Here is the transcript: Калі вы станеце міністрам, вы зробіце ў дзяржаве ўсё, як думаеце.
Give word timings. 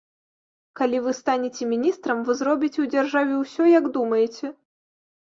Калі 0.79 0.99
вы 1.07 1.11
станеце 1.17 1.67
міністрам, 1.73 2.23
вы 2.29 2.35
зробіце 2.39 2.73
ў 2.81 2.87
дзяржаве 2.93 3.35
ўсё, 3.43 3.63
як 3.73 3.85
думаеце. 3.99 4.51